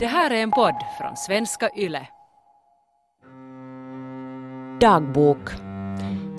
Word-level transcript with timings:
Det 0.00 0.06
här 0.06 0.30
är 0.30 0.42
en 0.42 0.50
podd 0.50 0.74
från 0.98 1.16
svenska 1.16 1.70
YLE. 1.76 2.08
Dagbok 4.80 5.50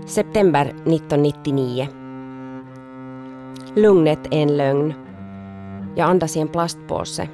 September 0.07 0.65
1999 0.65 1.87
Lugnet 3.75 4.19
är 4.31 4.41
en 4.41 4.57
lögn. 4.57 4.93
Jag 5.95 6.09
andas 6.09 6.37
i 6.37 6.39
en 6.39 6.47
plastpåse. 6.47 7.27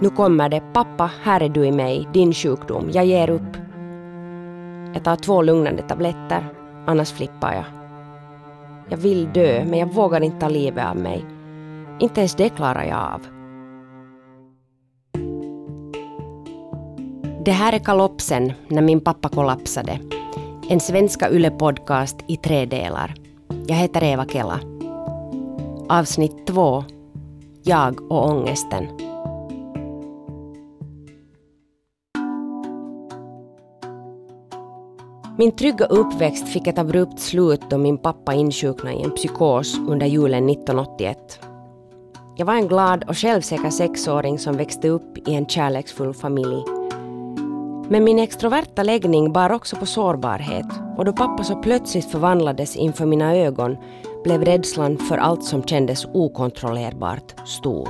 Nu 0.00 0.10
kommer 0.10 0.48
det. 0.48 0.62
Pappa, 0.72 1.10
här 1.22 1.40
är 1.40 1.48
du 1.48 1.66
i 1.66 1.72
mig. 1.72 2.08
Din 2.12 2.32
sjukdom. 2.32 2.90
Jag 2.92 3.04
ger 3.04 3.30
upp. 3.30 3.56
Jag 4.94 5.04
tar 5.04 5.16
två 5.16 5.42
lugnande 5.42 5.82
tabletter. 5.82 6.46
Annars 6.86 7.12
flippar 7.12 7.54
jag. 7.54 7.64
Jag 8.88 8.98
vill 8.98 9.32
dö, 9.32 9.64
men 9.64 9.78
jag 9.78 9.92
vågar 9.92 10.20
inte 10.20 10.40
ta 10.40 10.48
livet 10.48 10.86
av 10.86 10.96
mig. 10.96 11.24
Inte 11.98 12.20
ens 12.20 12.34
det 12.34 12.48
klarar 12.48 12.84
jag 12.84 12.98
av. 12.98 13.35
Det 17.46 17.52
här 17.52 17.72
är 17.72 17.78
kalopsen 17.78 18.52
när 18.68 18.82
min 18.82 19.00
pappa 19.00 19.28
kollapsade. 19.28 19.98
En 20.68 20.80
svenska 20.80 21.30
Yle-podcast 21.30 22.16
i 22.28 22.36
tre 22.36 22.66
delar. 22.66 23.14
Jag 23.66 23.76
heter 23.76 24.04
Eva 24.04 24.26
Kela. 24.26 24.60
Avsnitt 25.88 26.46
två. 26.46 26.84
Jag 27.62 28.12
och 28.12 28.28
ångesten. 28.28 28.86
Min 35.38 35.52
trygga 35.52 35.84
uppväxt 35.84 36.48
fick 36.48 36.66
ett 36.66 36.78
abrupt 36.78 37.20
slut 37.20 37.62
då 37.70 37.78
min 37.78 37.98
pappa 37.98 38.34
insjuknade 38.34 38.96
i 38.96 39.02
en 39.02 39.10
psykos 39.10 39.78
under 39.88 40.06
julen 40.06 40.50
1981. 40.50 41.40
Jag 42.36 42.46
var 42.46 42.54
en 42.54 42.68
glad 42.68 43.04
och 43.08 43.18
självsäker 43.18 43.70
sexåring 43.70 44.38
som 44.38 44.56
växte 44.56 44.88
upp 44.88 45.28
i 45.28 45.34
en 45.34 45.46
kärleksfull 45.46 46.14
familj. 46.14 46.75
Men 47.88 48.04
min 48.04 48.18
extroverta 48.18 48.82
läggning 48.82 49.32
bar 49.32 49.52
också 49.52 49.76
på 49.76 49.86
sårbarhet 49.86 50.66
och 50.96 51.04
då 51.04 51.12
pappa 51.12 51.44
så 51.44 51.56
plötsligt 51.56 52.10
förvandlades 52.10 52.76
inför 52.76 53.06
mina 53.06 53.36
ögon 53.36 53.76
blev 54.24 54.44
rädslan 54.44 54.98
för 54.98 55.18
allt 55.18 55.44
som 55.44 55.62
kändes 55.62 56.06
okontrollerbart 56.12 57.48
stor. 57.48 57.88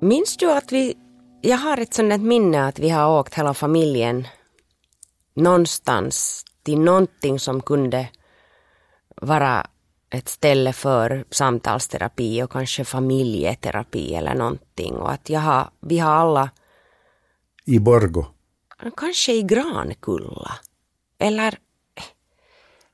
Minns 0.00 0.36
du 0.36 0.52
att 0.52 0.72
vi... 0.72 0.94
Jag 1.40 1.56
har 1.56 1.76
ett 1.76 1.94
sånt 1.94 2.22
minne 2.22 2.66
att 2.66 2.78
vi 2.78 2.88
har 2.88 3.20
åkt 3.20 3.34
hela 3.34 3.54
familjen 3.54 4.26
någonstans 5.34 6.44
till 6.62 6.80
någonting 6.80 7.38
som 7.38 7.60
kunde 7.60 8.08
vara 9.16 9.66
ett 10.10 10.28
ställe 10.28 10.72
för 10.72 11.24
samtalsterapi 11.30 12.42
och 12.42 12.52
kanske 12.52 12.84
familjeterapi 12.84 14.14
eller 14.14 14.34
någonting. 14.34 14.94
Och 14.94 15.12
att 15.12 15.30
jag 15.30 15.40
har, 15.40 15.70
vi 15.80 15.98
har 15.98 16.12
alla... 16.12 16.50
I 17.68 17.78
Borgo? 17.78 18.26
Kanske 18.96 19.32
i 19.32 19.42
Grankulla. 19.42 20.52
Eller... 21.18 21.58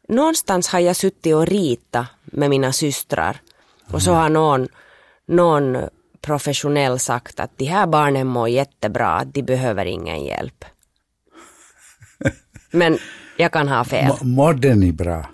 Någonstans 0.08 0.68
har 0.68 0.78
jag 0.78 0.96
suttit 0.96 1.34
och 1.34 1.46
ritat 1.46 2.06
med 2.24 2.50
mina 2.50 2.72
systrar. 2.72 3.40
Och 3.92 4.02
så 4.02 4.12
har 4.12 4.28
någon, 4.28 4.68
någon 5.26 5.76
professionell 6.20 6.98
sagt 6.98 7.40
att 7.40 7.58
de 7.58 7.64
här 7.64 7.86
barnen 7.86 8.26
mår 8.26 8.48
jättebra, 8.48 9.08
att 9.08 9.34
de 9.34 9.42
behöver 9.42 9.86
ingen 9.86 10.24
hjälp. 10.24 10.64
Men 12.70 12.98
jag 13.36 13.52
kan 13.52 13.68
ha 13.68 13.84
fel. 13.84 14.12
Mådde 14.22 14.74
ni 14.74 14.92
bra? 14.92 15.26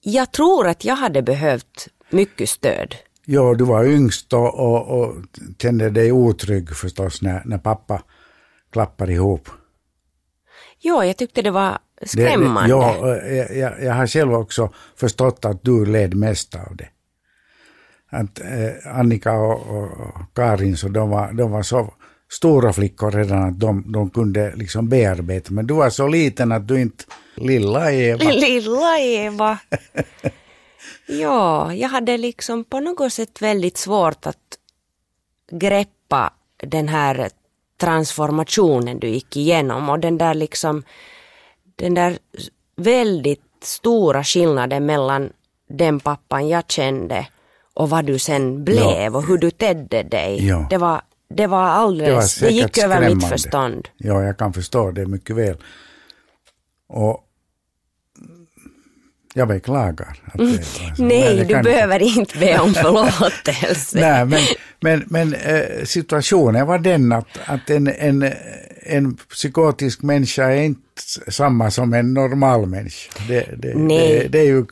Jag 0.00 0.32
tror 0.32 0.68
att 0.68 0.84
jag 0.84 0.96
hade 0.96 1.22
behövt 1.22 1.88
mycket 2.10 2.48
stöd. 2.48 2.94
Ja, 3.32 3.54
du 3.54 3.64
var 3.64 3.84
yngst 3.84 4.32
och, 4.32 4.54
och, 4.54 5.00
och 5.00 5.14
kände 5.62 5.90
dig 5.90 6.12
otrygg 6.12 6.76
förstås 6.76 7.22
när, 7.22 7.42
när 7.44 7.58
pappa 7.58 8.02
klappar 8.72 9.10
ihop. 9.10 9.48
Ja, 10.78 11.04
jag 11.04 11.16
tyckte 11.16 11.42
det 11.42 11.50
var 11.50 11.78
skrämmande. 12.02 12.62
Det, 12.62 12.68
ja, 12.68 13.16
jag, 13.54 13.82
jag, 13.82 13.94
har 13.94 14.06
själv 14.06 14.34
också 14.34 14.72
förstått 14.96 15.44
att 15.44 15.64
du 15.64 15.84
led 15.84 16.14
mest 16.14 16.54
av 16.54 16.76
det. 16.76 16.88
Att 18.10 18.40
eh, 18.40 18.98
Annika 18.98 19.32
och, 19.32 19.70
och, 19.76 20.34
Karin, 20.34 20.76
så 20.76 20.88
de 20.88 21.10
var, 21.10 21.32
de 21.32 21.50
var 21.50 21.62
så 21.62 21.94
stora 22.30 22.72
flickor 22.72 23.10
redan 23.10 23.48
att 23.48 23.60
de, 23.60 23.92
de 23.92 24.10
kunde 24.10 24.52
liksom 24.56 24.88
bearbeta. 24.88 25.52
Men 25.52 25.66
du 25.66 25.74
var 25.74 25.90
så 25.90 26.08
liten 26.08 26.52
att 26.52 26.68
du 26.68 26.80
inte... 26.80 27.04
Lilla 27.34 27.92
Eva. 27.92 28.24
Lilla 28.30 28.98
Eva. 28.98 29.58
ja, 31.06 31.74
jag 31.74 31.88
hade 31.88 32.18
liksom 32.18 32.64
på 32.64 32.80
något 32.80 33.12
sätt 33.12 33.42
väldigt 33.42 33.76
svårt 33.76 34.26
att 34.26 34.58
greppa 35.50 36.32
den 36.56 36.88
här 36.88 37.30
transformationen 37.80 38.98
du 38.98 39.08
gick 39.08 39.36
igenom 39.36 39.88
och 39.88 39.98
den 39.98 40.18
där 40.18 40.34
liksom 40.34 40.82
den 41.76 41.94
där 41.94 42.18
väldigt 42.76 43.42
stora 43.62 44.24
skillnaden 44.24 44.86
mellan 44.86 45.32
den 45.68 46.00
pappan 46.00 46.48
jag 46.48 46.70
kände 46.70 47.26
och 47.74 47.90
vad 47.90 48.04
du 48.04 48.18
sen 48.18 48.64
blev 48.64 49.02
ja. 49.02 49.10
och 49.10 49.26
hur 49.26 49.38
du 49.38 49.50
tedde 49.50 50.02
dig. 50.02 50.46
Ja. 50.48 50.66
Det 50.70 50.78
var 50.78 51.02
det 51.34 51.46
var 51.46 51.62
alldeles, 51.62 52.34
det, 52.34 52.44
var 52.44 52.50
det 52.50 52.56
gick 52.56 52.78
över 52.78 53.14
mitt 53.14 53.28
förstånd. 53.28 53.88
Ja, 53.96 54.22
jag 54.22 54.38
kan 54.38 54.52
förstå 54.52 54.90
det 54.90 55.06
mycket 55.06 55.36
väl. 55.36 55.56
Och 56.88 57.24
jag 59.34 59.48
beklagar. 59.48 60.16
Att 60.24 60.38
det 60.38 60.44
var 60.44 60.62
så. 60.62 60.82
Nej, 60.82 61.36
Nej 61.36 61.44
du 61.44 61.62
behöver 61.62 62.02
inte. 62.02 62.20
inte 62.20 62.38
be 62.38 62.58
om 62.58 62.74
förlåtelse. 62.74 64.00
Nej, 64.00 64.24
men, 64.26 64.40
men, 64.80 65.04
men 65.06 65.34
äh, 65.34 65.84
situationen 65.84 66.66
var 66.66 66.78
den 66.78 67.12
att, 67.12 67.26
att 67.44 67.70
en, 67.70 67.88
en, 67.88 68.32
en 68.82 69.16
psykotisk 69.16 70.02
människa 70.02 70.44
är 70.44 70.62
inte 70.62 70.82
samma 71.28 71.70
som 71.70 71.94
en 71.94 72.14
normal 72.14 72.66
människa. 72.66 73.12
Det, 73.28 73.48
det, 73.56 73.74
Nej. 73.74 74.18
det, 74.22 74.28
det 74.28 74.38
är, 74.38 74.44
ju, 74.44 74.64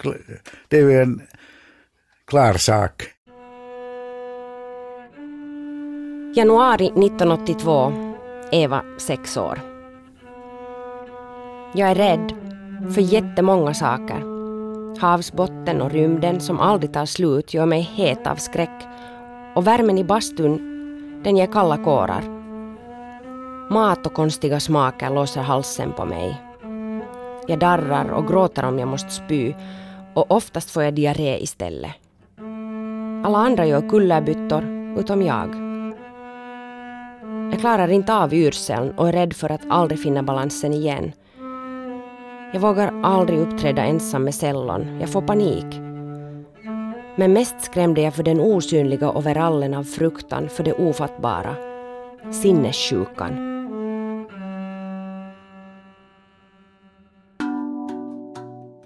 det 0.69 0.77
är 0.77 0.83
ju 0.83 1.03
en 1.03 1.23
klar 2.27 2.55
sak. 2.55 3.03
Januari 6.35 6.87
1982. 6.87 7.93
Eva, 8.53 8.83
6 8.99 9.37
år. 9.37 9.61
Jag 11.75 11.91
är 11.91 11.95
rädd 11.95 12.33
för 12.95 13.01
jättemånga 13.01 13.75
saker. 13.75 14.38
Havsbotten 15.01 15.81
och 15.81 15.91
rymden 15.91 16.41
som 16.41 16.61
aldrig 16.61 16.93
tar 16.93 17.07
slut 17.07 17.55
gör 17.55 17.67
mig 17.67 17.81
het 17.81 18.27
av 18.27 18.37
skräck 18.37 18.87
och 19.55 19.67
värmen 19.67 19.99
i 19.99 20.05
bastun, 20.05 20.59
den 21.25 21.37
ger 21.37 21.47
kalla 21.47 21.77
kårar. 21.77 22.23
Mat 23.71 24.07
och 24.07 24.15
konstiga 24.15 24.61
smaker 24.61 25.11
låser 25.11 25.41
halsen 25.41 25.93
på 25.93 26.05
mig. 26.05 26.43
Jag 27.47 27.59
darrar 27.59 28.11
och 28.11 28.29
gråter 28.29 28.65
om 28.65 28.79
jag 28.79 28.89
måste 28.89 29.11
spy 29.11 29.55
och 30.15 30.31
oftast 30.31 30.71
får 30.71 30.83
jag 30.83 30.95
diarré 30.95 31.39
istället. 31.43 31.93
Alla 33.25 33.39
andra 33.39 33.67
gör 33.67 33.89
kullerbyttor 33.89 34.65
utom 34.99 35.23
jag. 35.23 35.49
Jag 37.53 37.61
klarar 37.61 37.89
inte 37.89 38.15
av 38.15 38.35
yrseln 38.35 38.91
och 38.91 39.09
är 39.09 39.13
rädd 39.13 39.33
för 39.33 39.53
att 39.53 39.71
aldrig 39.71 40.03
finna 40.03 40.23
balansen 40.23 40.73
igen. 40.73 41.13
Jag 42.53 42.61
vågar 42.61 43.01
aldrig 43.03 43.39
uppträda 43.39 43.83
ensam 43.83 44.25
med 44.25 44.35
cellon. 44.35 45.01
Jag 45.01 45.09
får 45.09 45.23
panik. 45.23 45.67
Men 47.17 47.33
mest 47.33 47.61
skrämde 47.61 48.01
jag 48.01 48.15
för 48.15 48.23
den 48.23 48.41
osynliga 48.41 49.11
overallen 49.11 49.75
av 49.75 49.85
fruktan 49.85 50.49
för 50.49 50.65
det 50.65 50.73
ofattbara. 50.73 51.55
Sinnessjukan. 52.33 53.45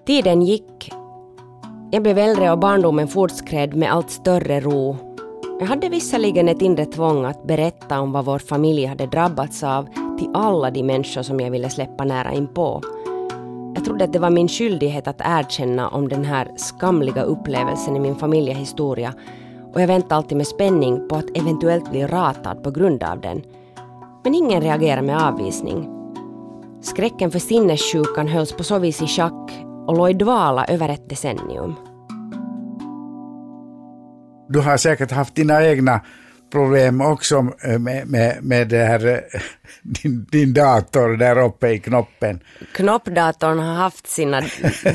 Tiden 0.06 0.43
gick. 0.43 0.93
Jag 1.91 2.03
blev 2.03 2.19
äldre 2.19 2.53
och 2.53 2.59
barndomen 2.59 3.09
fortskred 3.09 3.75
med 3.75 3.93
allt 3.93 4.11
större 4.11 4.61
ro 4.61 5.12
jag 5.62 5.67
hade 5.67 5.88
visserligen 5.88 6.49
ett 6.49 6.62
inre 6.62 6.85
tvång 6.87 7.25
att 7.25 7.44
berätta 7.44 8.00
om 8.00 8.12
vad 8.12 8.25
vår 8.25 8.38
familj 8.38 8.85
hade 8.85 9.06
drabbats 9.06 9.62
av 9.62 9.87
till 10.19 10.31
alla 10.35 10.70
de 10.70 10.82
människor 10.82 11.23
som 11.23 11.41
jag 11.41 11.50
ville 11.50 11.70
släppa 11.70 12.05
nära 12.05 12.32
inpå. 12.32 12.81
Jag 13.82 13.87
trodde 13.87 14.05
att 14.05 14.12
det 14.12 14.19
var 14.19 14.31
min 14.31 14.49
skyldighet 14.49 15.08
att 15.08 15.20
erkänna 15.25 15.88
om 15.88 16.08
den 16.08 16.25
här 16.25 16.49
skamliga 16.56 17.23
upplevelsen 17.23 17.96
i 17.96 18.00
min 18.00 18.17
familjehistoria 18.17 19.14
och 19.73 19.81
jag 19.81 19.87
väntade 19.87 20.14
alltid 20.14 20.37
med 20.37 20.46
spänning 20.46 21.08
på 21.08 21.17
att 21.17 21.37
eventuellt 21.37 21.90
bli 21.90 22.06
ratad 22.06 22.62
på 22.62 22.70
grund 22.70 23.02
av 23.02 23.20
den. 23.20 23.43
Men 24.25 24.34
ingen 24.34 24.62
reagerade 24.62 25.02
med 25.02 25.23
avvisning. 25.23 25.88
Skräcken 26.82 27.31
för 27.31 27.38
sinnessjukan 27.38 28.29
hölls 28.29 28.52
på 28.52 28.64
så 28.64 28.79
vis 28.79 29.02
i 29.02 29.06
schack 29.06 29.52
och 29.87 29.96
låg 29.96 30.11
i 30.11 30.12
dvala 30.12 30.64
över 30.64 30.88
ett 30.88 31.08
decennium. 31.08 31.75
Du 34.49 34.61
har 34.61 34.76
säkert 34.76 35.11
haft 35.11 35.34
dina 35.34 35.67
egna 35.67 36.00
problem 36.52 37.00
också 37.00 37.43
med, 37.78 38.06
med, 38.06 38.44
med 38.44 38.69
det 38.69 38.84
här, 38.84 39.25
din, 39.82 40.26
din 40.31 40.54
dator 40.54 41.16
där 41.16 41.38
uppe 41.38 41.69
i 41.69 41.78
knoppen. 41.78 42.40
Knoppdatorn 42.72 43.58
har 43.58 43.75
haft 43.75 44.06
sina 44.06 44.43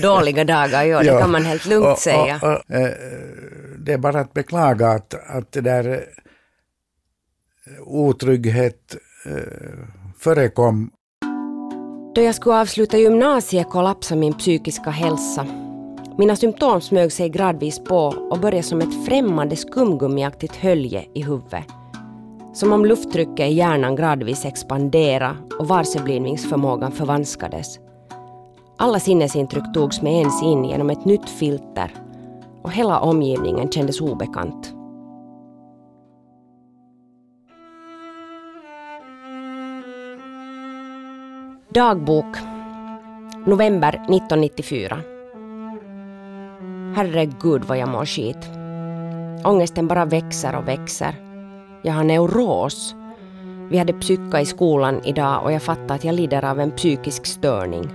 dåliga 0.01 0.43
dagar, 0.43 0.83
ja, 0.83 0.99
det 0.99 1.19
kan 1.19 1.31
man 1.31 1.45
helt 1.45 1.65
lugnt 1.65 1.87
och, 1.87 1.97
säga. 1.97 2.39
Och, 2.43 2.49
och, 2.49 2.75
äh, 2.75 2.89
det 3.77 3.93
är 3.93 3.97
bara 3.97 4.19
att 4.19 4.33
beklaga 4.33 4.87
att, 4.87 5.13
att 5.13 5.51
det 5.51 5.61
där 5.61 5.91
eh, 5.91 5.99
otrygghet 7.81 8.95
eh, 9.25 9.31
förekom. 10.19 10.91
Då 12.15 12.21
jag 12.21 12.35
skulle 12.35 12.55
avsluta 12.55 12.97
gymnasiet 12.97 13.69
kollapsade 13.69 14.19
min 14.19 14.33
psykiska 14.33 14.89
hälsa. 14.89 15.66
Mina 16.19 16.35
symptom 16.35 16.81
smög 16.81 17.11
sig 17.11 17.29
gradvis 17.29 17.79
på 17.79 18.13
och 18.29 18.39
började 18.39 18.63
som 18.63 18.81
ett 18.81 19.05
främmande 19.05 19.55
skumgummiaktigt 19.55 20.55
hölje 20.55 21.05
i 21.13 21.23
huvudet. 21.23 21.65
Som 22.53 22.73
om 22.73 22.85
lufttrycket 22.85 23.51
i 23.51 23.53
hjärnan 23.53 23.95
gradvis 23.95 24.45
expanderade 24.45 25.35
och 25.59 25.67
varseblivningsförmågan 25.67 26.91
förvanskades. 26.91 27.79
Alla 28.77 28.99
sinnesintryck 28.99 29.63
togs 29.73 30.01
med 30.01 30.13
ens 30.13 30.43
in 30.43 30.65
genom 30.65 30.89
ett 30.89 31.05
nytt 31.05 31.29
filter 31.29 31.93
och 32.61 32.71
hela 32.71 32.99
omgivningen 32.99 33.71
kändes 33.71 34.01
obekant. 34.01 34.73
Dagbok 41.69 42.37
November 43.45 43.89
1994 43.89 45.16
Herregud 46.97 47.63
vad 47.63 47.77
jag 47.77 47.89
mår 47.89 48.05
skit. 48.05 48.49
Ångesten 49.43 49.87
bara 49.87 50.05
växer 50.05 50.55
och 50.55 50.67
växer. 50.67 51.15
Jag 51.83 51.93
har 51.93 52.03
neuros. 52.03 52.95
Vi 53.69 53.77
hade 53.77 53.93
psyka 53.93 54.41
i 54.41 54.45
skolan 54.45 55.01
idag 55.05 55.43
och 55.43 55.51
jag 55.51 55.61
fattar 55.61 55.95
att 55.95 56.03
jag 56.03 56.15
lider 56.15 56.45
av 56.45 56.59
en 56.59 56.71
psykisk 56.71 57.25
störning. 57.25 57.89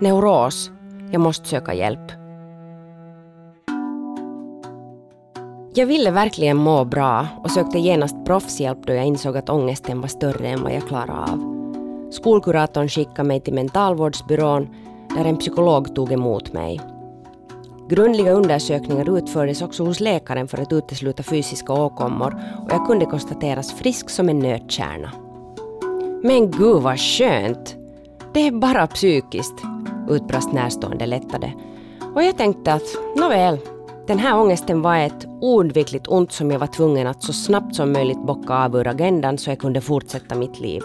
Neuros. 0.00 0.70
Jag 1.12 1.20
måste 1.20 1.48
söka 1.48 1.74
hjälp. 1.74 2.12
Jag 5.74 5.86
ville 5.86 6.10
verkligen 6.10 6.56
må 6.56 6.84
bra 6.84 7.26
och 7.44 7.50
sökte 7.50 7.78
genast 7.78 8.24
proffshjälp 8.24 8.86
då 8.86 8.92
jag 8.92 9.06
insåg 9.06 9.36
att 9.36 9.50
ångesten 9.50 10.00
var 10.00 10.08
större 10.08 10.48
än 10.48 10.62
vad 10.62 10.72
jag 10.72 10.88
klarade 10.88 11.12
av. 11.12 11.38
Skolkuratorn 12.10 12.88
skickade 12.88 13.28
mig 13.28 13.40
till 13.40 13.54
mentalvårdsbyrån 13.54 14.68
där 15.16 15.24
en 15.24 15.36
psykolog 15.36 15.94
tog 15.94 16.12
emot 16.12 16.52
mig. 16.52 16.80
Grundliga 17.88 18.32
undersökningar 18.32 19.18
utfördes 19.18 19.62
också 19.62 19.84
hos 19.84 20.00
läkaren 20.00 20.48
för 20.48 20.58
att 20.58 20.72
utesluta 20.72 21.22
fysiska 21.22 21.72
åkommor 21.72 22.40
och 22.64 22.72
jag 22.72 22.86
kunde 22.86 23.06
konstateras 23.06 23.72
frisk 23.72 24.10
som 24.10 24.28
en 24.28 24.38
nötkärna. 24.38 25.12
Men 26.22 26.50
gud 26.50 26.82
vad 26.82 27.00
skönt! 27.00 27.76
Det 28.34 28.40
är 28.46 28.52
bara 28.52 28.86
psykiskt, 28.86 29.54
utbrast 30.08 30.52
närstående 30.52 31.06
lättade. 31.06 31.52
Och 32.14 32.22
jag 32.22 32.36
tänkte 32.36 32.72
att, 32.72 32.96
nåväl, 33.16 33.58
den 34.06 34.18
här 34.18 34.38
ångesten 34.38 34.82
var 34.82 34.96
ett 34.96 35.26
oundvikligt 35.40 36.08
ont 36.08 36.32
som 36.32 36.50
jag 36.50 36.58
var 36.58 36.66
tvungen 36.66 37.06
att 37.06 37.22
så 37.22 37.32
snabbt 37.32 37.74
som 37.74 37.92
möjligt 37.92 38.26
bocka 38.26 38.54
av 38.54 38.76
ur 38.76 38.86
agendan 38.86 39.38
så 39.38 39.50
jag 39.50 39.58
kunde 39.58 39.80
fortsätta 39.80 40.34
mitt 40.34 40.60
liv. 40.60 40.82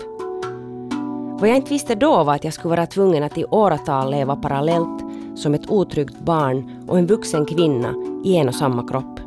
Vad 1.39 1.49
jag 1.49 1.57
inte 1.57 1.73
visste 1.73 1.95
då 1.95 2.23
var 2.23 2.35
att 2.35 2.43
jag 2.43 2.53
skulle 2.53 2.75
vara 2.75 2.85
tvungen 2.85 3.23
att 3.23 3.37
i 3.37 3.45
åratal 3.45 4.11
leva 4.11 4.35
parallellt 4.35 5.02
som 5.35 5.53
ett 5.53 5.69
otryggt 5.69 6.19
barn 6.19 6.85
och 6.87 6.97
en 6.97 7.07
vuxen 7.07 7.45
kvinna 7.45 7.93
i 8.25 8.35
en 8.35 8.47
och 8.47 8.55
samma 8.55 8.87
kropp. 8.87 9.19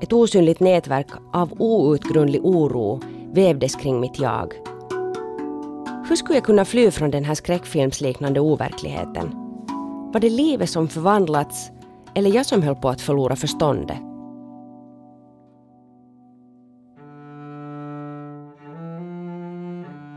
Ett 0.00 0.12
osynligt 0.12 0.60
nätverk 0.60 1.06
av 1.32 1.52
outgrundlig 1.58 2.44
oro 2.44 3.00
vävdes 3.32 3.74
kring 3.74 4.00
mitt 4.00 4.18
jag. 4.18 4.52
Hur 6.08 6.16
skulle 6.16 6.36
jag 6.36 6.44
kunna 6.44 6.64
fly 6.64 6.90
från 6.90 7.10
den 7.10 7.24
här 7.24 7.34
skräckfilmsliknande 7.34 8.40
overkligheten? 8.40 9.30
Var 10.12 10.20
det 10.20 10.30
livet 10.30 10.70
som 10.70 10.88
förvandlats 10.88 11.70
eller 12.14 12.30
jag 12.30 12.46
som 12.46 12.62
höll 12.62 12.76
på 12.76 12.88
att 12.88 13.00
förlora 13.00 13.36
förståndet? 13.36 13.98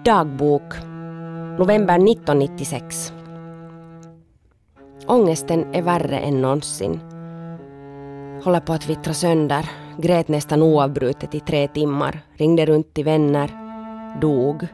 Dagbok 0.06 0.74
November 1.60 1.96
1996 1.96 3.17
Ångesten 5.08 5.74
är 5.74 5.82
värre 5.82 6.20
än 6.20 6.42
någonsin. 6.42 7.00
Håller 8.44 8.60
på 8.60 8.74
att 8.74 8.90
vittra 8.90 9.14
sönder, 9.14 9.70
grät 9.98 10.28
nästan 10.28 10.62
oavbrutet 10.62 11.36
i 11.36 11.40
tre 11.40 11.68
timmar, 11.68 12.20
ringde 12.34 12.66
runt 12.66 12.94
till 12.94 13.06
vänner, 13.06 13.52
dog. 14.22 14.68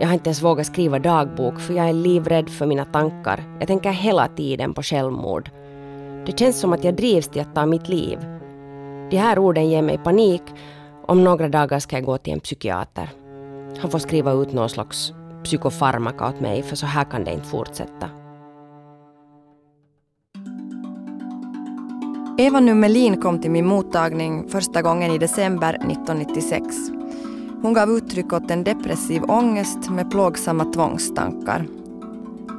Jag 0.00 0.06
har 0.06 0.14
inte 0.14 0.28
ens 0.28 0.42
vågat 0.42 0.66
skriva 0.66 0.98
dagbok 0.98 1.60
för 1.60 1.74
jag 1.74 1.88
är 1.88 1.92
livrädd 1.92 2.50
för 2.50 2.66
mina 2.66 2.84
tankar. 2.84 3.44
Jag 3.58 3.68
tänker 3.68 3.90
hela 3.90 4.28
tiden 4.28 4.74
på 4.74 4.82
självmord. 4.82 5.50
Det 6.26 6.38
känns 6.38 6.60
som 6.60 6.72
att 6.72 6.84
jag 6.84 6.96
drivs 6.96 7.28
till 7.28 7.42
att 7.42 7.54
ta 7.54 7.66
mitt 7.66 7.88
liv. 7.88 8.18
De 9.10 9.16
här 9.16 9.38
orden 9.38 9.68
ger 9.68 9.82
mig 9.82 9.98
panik. 9.98 10.42
Om 11.06 11.24
några 11.24 11.48
dagar 11.48 11.78
ska 11.78 11.96
jag 11.96 12.04
gå 12.04 12.18
till 12.18 12.32
en 12.32 12.40
psykiater. 12.40 13.10
Han 13.80 13.90
får 13.90 13.98
skriva 13.98 14.32
ut 14.32 14.52
någon 14.52 14.68
slags 14.68 15.12
psykofarmaka 15.44 16.28
åt 16.28 16.40
mig 16.40 16.62
för 16.62 16.76
så 16.76 16.86
här 16.86 17.04
kan 17.04 17.24
det 17.24 17.32
inte 17.32 17.46
fortsätta. 17.46 18.10
Eva 22.40 22.60
Nummelin 22.60 23.20
kom 23.20 23.38
till 23.38 23.50
min 23.50 23.66
mottagning 23.66 24.48
första 24.48 24.82
gången 24.82 25.12
i 25.12 25.18
december 25.18 25.74
1996. 25.74 26.66
Hon 27.62 27.72
gav 27.72 27.90
uttryck 27.90 28.32
åt 28.32 28.50
en 28.50 28.64
depressiv 28.64 29.22
ångest 29.28 29.90
med 29.90 30.10
plågsamma 30.10 30.64
tvångstankar. 30.64 31.66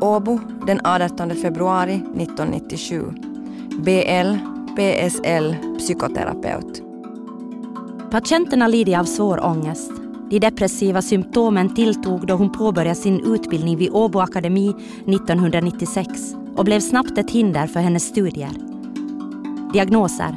Åbo 0.01 0.39
den 0.67 0.79
18 0.83 1.35
februari 1.35 1.93
1997. 1.93 3.03
BL, 3.83 4.37
PSL, 4.75 5.55
psykoterapeut. 5.77 6.83
Patienterna 8.11 8.67
lider 8.67 8.99
av 8.99 9.05
svår 9.05 9.45
ångest. 9.45 9.91
De 10.29 10.39
depressiva 10.39 11.01
symptomen 11.01 11.75
tilltog 11.75 12.27
då 12.27 12.33
hon 12.33 12.51
påbörjade 12.51 12.95
sin 12.95 13.33
utbildning 13.33 13.77
vid 13.77 13.89
Åbo 13.91 14.19
Akademi 14.19 14.69
1996 14.69 16.09
och 16.55 16.65
blev 16.65 16.79
snabbt 16.79 17.17
ett 17.17 17.31
hinder 17.31 17.67
för 17.67 17.79
hennes 17.79 18.03
studier. 18.03 18.69
Diagnoser. 19.73 20.35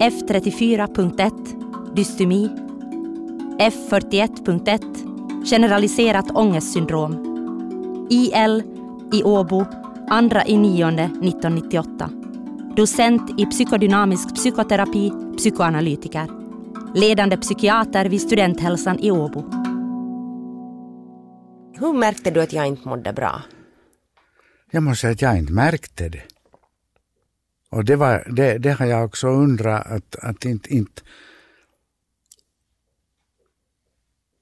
F34.1 0.00 1.94
Dystemi. 1.94 2.48
F41.1 3.58 5.44
Generaliserat 5.44 6.30
ångestsyndrom. 6.30 7.12
IL 8.10 8.62
i 9.12 9.22
Åbo 9.22 9.64
2 10.30 10.40
i 10.46 10.56
9 10.56 10.86
1998 10.86 12.10
Docent 12.76 13.40
i 13.40 13.46
psykodynamisk 13.46 14.34
psykoterapi, 14.34 15.12
psykoanalytiker. 15.36 16.28
Ledande 16.94 17.36
psykiater 17.36 18.04
vid 18.04 18.20
Studenthälsan 18.20 18.98
i 18.98 19.10
Åbo. 19.10 19.40
Hur 21.78 21.92
märkte 21.92 22.30
du 22.30 22.42
att 22.42 22.52
jag 22.52 22.66
inte 22.66 22.88
mådde 22.88 23.12
bra? 23.12 23.42
Jag 24.70 24.82
måste 24.82 25.00
säga 25.00 25.12
att 25.12 25.22
jag 25.22 25.38
inte 25.38 25.52
märkte 25.52 26.08
det. 26.08 26.31
Och 27.72 27.84
det, 27.84 27.96
var, 27.96 28.26
det, 28.30 28.58
det 28.58 28.70
har 28.70 28.86
jag 28.86 29.04
också 29.04 29.28
undrat 29.28 29.86
att, 29.86 30.16
att 30.16 30.44
inte, 30.44 30.74
inte 30.74 31.02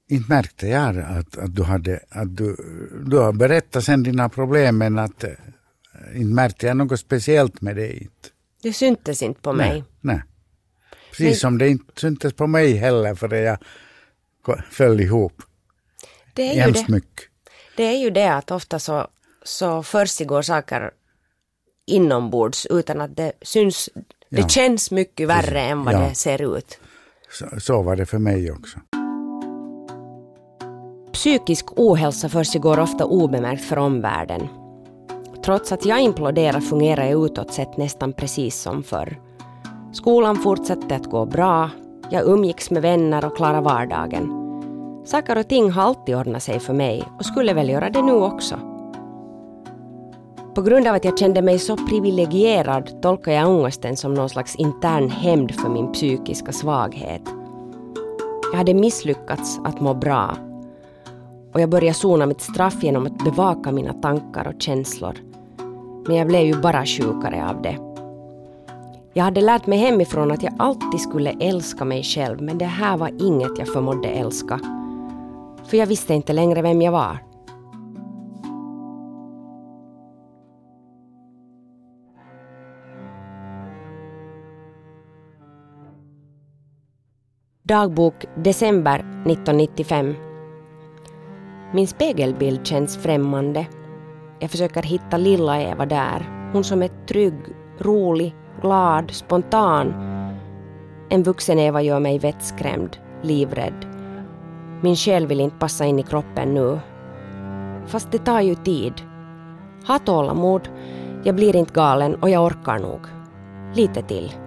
inte 0.07 0.29
märkte 0.29 0.67
jag 0.67 0.97
att, 0.97 1.37
att 1.37 1.55
du 1.55 1.63
hade, 1.63 1.99
att 2.09 2.37
du, 2.37 2.55
du 3.05 3.17
har 3.17 3.33
berättat 3.33 3.83
sen 3.83 4.03
dina 4.03 4.29
problem 4.29 4.77
men 4.77 4.99
att 4.99 5.23
eh, 5.23 5.31
inte 6.15 6.33
märkte 6.33 6.67
jag 6.67 6.77
något 6.77 6.99
speciellt 6.99 7.61
med 7.61 7.75
det. 7.75 7.93
Inte. 7.93 8.29
Det 8.61 8.73
syntes 8.73 9.21
inte 9.21 9.41
på 9.41 9.53
mig. 9.53 9.69
Nej, 9.69 9.83
nej. 10.01 10.23
Precis 11.09 11.25
men, 11.25 11.35
som 11.35 11.57
det 11.57 11.69
inte 11.69 12.01
syntes 12.01 12.33
på 12.33 12.47
mig 12.47 12.73
heller 12.73 13.15
för 13.15 13.35
jag 13.35 13.57
föll 14.71 15.01
ihop. 15.01 15.41
Det 16.33 16.49
är 16.49 16.55
Jämst 16.55 16.81
ju 16.81 16.85
det. 16.85 16.91
mycket. 16.91 17.25
Det 17.77 17.83
är 17.83 17.97
ju 17.97 18.09
det 18.09 18.33
att 18.33 18.51
ofta 18.51 18.79
så, 18.79 19.07
så 19.43 19.83
försiggår 19.83 20.41
saker 20.41 20.91
inombords 21.87 22.65
utan 22.69 23.01
att 23.01 23.15
det 23.17 23.31
syns. 23.41 23.89
Det 24.29 24.41
Ja. 24.41 24.47
känns 24.47 24.91
mycket 24.91 25.27
värre 25.27 25.61
än 25.61 25.83
vad 25.83 25.93
Ja. 25.93 25.99
det 25.99 26.15
ser 26.15 26.57
ut. 26.57 26.79
Så, 27.31 27.45
så 27.59 27.81
var 27.81 27.95
det 27.95 28.05
för 28.05 28.17
mig 28.19 28.51
också. 28.51 28.79
Psykisk 31.13 31.65
ohälsa 31.79 32.29
försiggår 32.29 32.79
ofta 32.79 33.05
obemärkt 33.05 33.63
för 33.63 33.77
omvärlden. 33.77 34.47
Trots 35.45 35.71
att 35.71 35.85
jag 35.85 36.01
imploderar 36.01 36.59
fungerar 36.59 37.05
jag 37.05 37.25
utåt 37.25 37.53
sett 37.53 37.77
nästan 37.77 38.13
precis 38.13 38.55
som 38.61 38.83
förr. 38.83 39.19
Skolan 39.93 40.35
fortsatte 40.35 40.95
att 40.95 41.05
gå 41.05 41.25
bra, 41.25 41.69
jag 42.09 42.25
umgicks 42.27 42.71
med 42.71 42.81
vänner 42.81 43.25
och 43.25 43.35
klarade 43.37 43.61
vardagen. 43.61 44.37
Saker 45.05 45.37
och 45.37 45.47
ting 45.47 45.71
har 45.71 45.83
alltid 45.83 46.15
ordnat 46.15 46.43
sig 46.43 46.59
för 46.59 46.73
mig 46.73 47.03
och 47.19 47.25
skulle 47.25 47.53
väl 47.53 47.69
göra 47.69 47.89
det 47.89 48.01
nu 48.01 48.11
också. 48.13 48.59
På 50.55 50.61
grund 50.61 50.87
av 50.87 50.95
att 50.95 51.05
jag 51.05 51.19
kände 51.19 51.41
mig 51.41 51.59
så 51.59 51.77
privilegierad 51.77 53.01
tolkar 53.01 53.31
jag 53.31 53.49
ångesten 53.49 53.97
som 53.97 54.13
någon 54.13 54.29
slags 54.29 54.55
intern 54.55 55.09
hämnd 55.09 55.55
för 55.55 55.69
min 55.69 55.91
psykiska 55.91 56.51
svaghet. 56.51 57.21
Jag 58.51 58.57
hade 58.57 58.73
misslyckats 58.73 59.59
att 59.63 59.81
må 59.81 59.93
bra 59.93 60.35
och 61.53 61.61
jag 61.61 61.69
började 61.69 61.93
sona 61.93 62.25
mitt 62.25 62.41
straff 62.41 62.83
genom 62.83 63.05
att 63.05 63.23
bevaka 63.23 63.71
mina 63.71 63.93
tankar 63.93 64.47
och 64.47 64.61
känslor. 64.61 65.13
Men 66.07 66.15
jag 66.15 66.27
blev 66.27 66.41
ju 66.41 66.61
bara 66.61 66.85
sjukare 66.85 67.49
av 67.49 67.61
det. 67.61 67.77
Jag 69.13 69.23
hade 69.23 69.41
lärt 69.41 69.67
mig 69.67 69.79
hemifrån 69.79 70.31
att 70.31 70.43
jag 70.43 70.53
alltid 70.59 71.01
skulle 71.01 71.31
älska 71.39 71.85
mig 71.85 72.03
själv 72.03 72.41
men 72.41 72.57
det 72.57 72.65
här 72.65 72.97
var 72.97 73.11
inget 73.19 73.57
jag 73.57 73.67
förmådde 73.67 74.07
älska. 74.07 74.59
För 75.65 75.77
jag 75.77 75.85
visste 75.85 76.13
inte 76.13 76.33
längre 76.33 76.61
vem 76.61 76.81
jag 76.81 76.91
var. 76.91 77.30
Dagbok 87.71 88.25
december 88.35 88.99
1995. 88.99 90.15
Min 91.73 91.87
spegelbild 91.87 92.67
känns 92.67 92.97
främmande. 92.97 93.67
Jag 94.39 94.51
försöker 94.51 94.83
hitta 94.83 95.17
lilla 95.17 95.61
Eva 95.61 95.85
där. 95.85 96.49
Hon 96.53 96.63
som 96.63 96.81
är 96.81 96.89
trygg, 97.07 97.39
rolig, 97.79 98.35
glad, 98.61 99.11
spontan. 99.11 99.93
En 101.09 101.23
vuxen 101.23 101.59
Eva 101.59 101.81
gör 101.81 101.99
mig 101.99 102.19
vettskrämd, 102.19 102.97
livrädd. 103.21 103.85
Min 104.81 104.95
själ 104.95 105.27
vill 105.27 105.39
inte 105.39 105.57
passa 105.59 105.85
in 105.85 105.99
i 105.99 106.03
kroppen 106.03 106.53
nu. 106.53 106.79
Fast 107.87 108.11
det 108.11 108.17
tar 108.17 108.41
ju 108.41 108.55
tid. 108.55 108.93
Ha 109.87 109.99
tålamod. 109.99 110.69
Jag 111.23 111.35
blir 111.35 111.55
inte 111.55 111.73
galen 111.73 112.15
och 112.15 112.29
jag 112.29 112.45
orkar 112.45 112.79
nog. 112.79 113.01
Lite 113.75 114.01
till. 114.01 114.40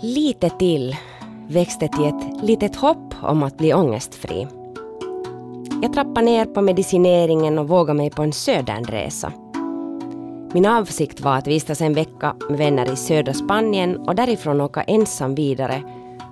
Lite 0.00 0.50
till 0.50 0.96
växte 1.48 1.88
till 1.88 2.04
ett 2.04 2.42
litet 2.42 2.76
hopp 2.76 3.14
om 3.22 3.42
att 3.42 3.58
bli 3.58 3.74
ångestfri. 3.74 4.46
Jag 5.82 5.92
trappade 5.92 6.26
ner 6.26 6.44
på 6.44 6.62
medicineringen 6.62 7.58
och 7.58 7.68
vågade 7.68 7.96
mig 7.96 8.10
på 8.10 8.22
en 8.22 8.32
södernresa. 8.32 9.32
Min 10.52 10.66
avsikt 10.66 11.20
var 11.20 11.36
att 11.36 11.46
vistas 11.46 11.80
en 11.80 11.94
vecka 11.94 12.34
med 12.48 12.58
vänner 12.58 12.92
i 12.92 12.96
södra 12.96 13.34
Spanien 13.34 13.96
och 13.96 14.14
därifrån 14.14 14.60
åka 14.60 14.82
ensam 14.82 15.34
vidare 15.34 15.82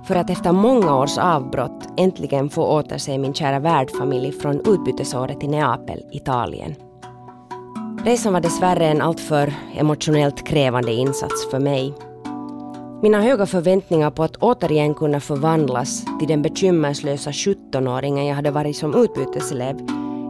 för 0.04 0.16
att 0.16 0.30
efter 0.30 0.52
många 0.52 0.96
års 0.96 1.18
avbrott 1.18 1.88
äntligen 1.96 2.50
få 2.50 2.66
återse 2.66 3.18
min 3.18 3.34
kära 3.34 3.58
värdfamilj 3.58 4.32
från 4.32 4.60
utbytesåret 4.60 5.42
i 5.42 5.48
Neapel, 5.48 6.02
Italien. 6.12 6.74
Resan 8.04 8.32
var 8.32 8.40
dessvärre 8.40 8.86
en 8.86 9.02
alltför 9.02 9.54
emotionellt 9.74 10.46
krävande 10.46 10.92
insats 10.92 11.50
för 11.50 11.58
mig. 11.58 11.94
Mina 13.02 13.20
höga 13.20 13.46
förväntningar 13.46 14.10
på 14.10 14.22
att 14.22 14.36
återigen 14.36 14.94
kunna 14.94 15.20
förvandlas 15.20 16.04
till 16.18 16.28
den 16.28 16.42
bekymmerslösa 16.42 17.30
17-åringen 17.30 18.22
jag 18.22 18.34
hade 18.34 18.50
varit 18.50 18.76
som 18.76 18.94
utbyteselev 18.94 19.76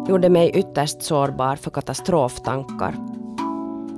gjorde 0.08 0.28
mig 0.28 0.50
ytterst 0.54 1.02
sårbar 1.02 1.56
för 1.56 1.70
katastroftankar. 1.70 2.94